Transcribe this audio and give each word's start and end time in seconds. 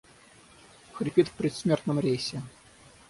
Хрипит 0.93 1.27
в 1.27 1.33
предсмертном 1.33 1.99
рейсе. 1.99 2.41